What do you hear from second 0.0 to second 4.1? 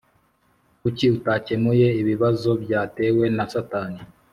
b Kuki atakemuye ibibazo byatewe na Satani